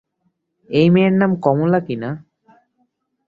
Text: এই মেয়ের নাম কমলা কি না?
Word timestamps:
এই 0.69 0.87
মেয়ের 0.93 1.13
নাম 1.13 1.31
কমলা 1.45 1.79
কি 1.87 1.95
না? 1.95 2.09